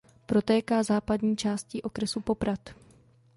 [0.25, 2.59] Protéká západní částí okresu Poprad.